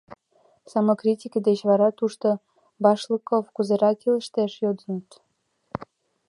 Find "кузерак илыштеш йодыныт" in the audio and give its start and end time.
3.55-5.09